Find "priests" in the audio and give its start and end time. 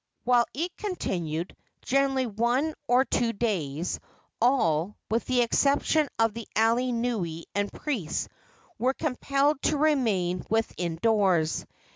7.71-8.27